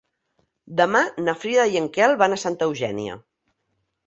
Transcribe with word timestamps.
Demà 0.79 1.01
na 1.25 1.35
Frida 1.43 1.67
i 1.75 1.77
en 1.83 1.91
Quel 1.99 2.15
van 2.23 2.37
a 2.39 2.41
Santa 2.45 2.71
Eugènia. 2.71 3.21